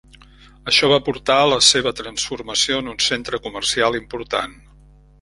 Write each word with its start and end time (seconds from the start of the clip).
Això 0.71 0.89
va 0.91 0.97
portar 1.09 1.35
a 1.41 1.51
la 1.51 1.59
seva 1.67 1.93
transformació 2.01 2.83
en 2.85 2.93
un 2.95 2.99
centre 3.11 3.45
comercial 3.47 4.03
important. 4.05 4.61